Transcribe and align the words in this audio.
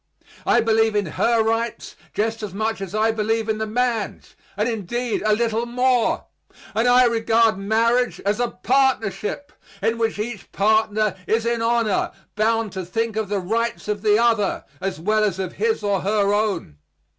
I 0.47 0.61
believe 0.61 0.95
in 0.95 1.05
her 1.05 1.43
rights 1.43 1.95
just 2.15 2.41
as 2.41 2.55
much 2.55 2.81
as 2.81 2.95
I 2.95 3.11
believe 3.11 3.47
in 3.47 3.59
the 3.59 3.67
man's, 3.67 4.35
and 4.57 4.67
indeed 4.67 5.21
a 5.23 5.31
little 5.35 5.67
more; 5.67 6.25
and 6.73 6.87
I 6.87 7.03
regard 7.03 7.59
marriage 7.59 8.19
as 8.25 8.39
a 8.39 8.47
partnership, 8.49 9.53
in 9.79 9.99
which 9.99 10.17
each 10.17 10.51
partner 10.51 11.15
is 11.27 11.45
in 11.45 11.61
honor 11.61 12.13
bound 12.35 12.71
to 12.71 12.83
think 12.83 13.15
of 13.15 13.29
the 13.29 13.37
rights 13.39 13.87
of 13.87 14.01
the 14.01 14.17
other 14.17 14.63
as 14.81 14.99
well 14.99 15.23
as 15.23 15.37
of 15.37 15.53
his 15.53 15.83
or 15.83 16.01
her 16.01 16.33
own. 16.33 16.79